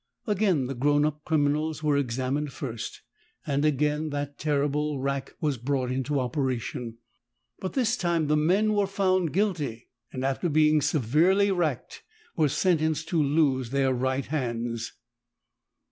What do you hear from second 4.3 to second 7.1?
terrible rack was brought into operation.